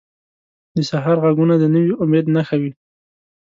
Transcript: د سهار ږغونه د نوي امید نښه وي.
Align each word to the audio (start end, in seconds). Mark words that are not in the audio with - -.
د 0.75 0.77
سهار 0.89 1.17
ږغونه 1.23 1.55
د 1.59 1.63
نوي 1.75 1.91
امید 2.03 2.25
نښه 2.35 2.55
وي. 2.61 2.71